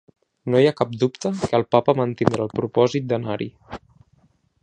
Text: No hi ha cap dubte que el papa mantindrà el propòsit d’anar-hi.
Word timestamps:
No 0.53 0.61
hi 0.61 0.69
ha 0.69 0.77
cap 0.79 0.95
dubte 1.03 1.31
que 1.41 1.53
el 1.59 1.65
papa 1.75 1.95
mantindrà 2.01 2.43
el 2.47 2.51
propòsit 2.61 3.07
d’anar-hi. 3.13 3.51